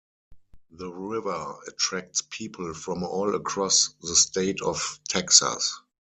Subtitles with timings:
[0.71, 5.79] The river attracts people from all across the state of Texas.